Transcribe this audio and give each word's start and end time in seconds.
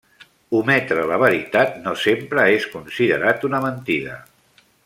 Ometre 0.59 1.03
la 1.11 1.19
veritat 1.25 1.77
no 1.83 1.95
sempre 2.05 2.49
és 2.57 2.67
considerat 2.75 3.49
una 3.51 3.65
mentida. 3.67 4.21